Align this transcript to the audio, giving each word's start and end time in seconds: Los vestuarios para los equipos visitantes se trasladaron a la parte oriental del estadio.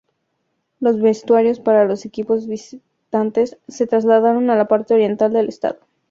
Los 0.79 0.99
vestuarios 0.99 1.59
para 1.59 1.85
los 1.85 2.05
equipos 2.07 2.47
visitantes 2.47 3.59
se 3.67 3.85
trasladaron 3.85 4.49
a 4.49 4.55
la 4.55 4.67
parte 4.67 4.95
oriental 4.95 5.31
del 5.31 5.47
estadio. 5.49 5.81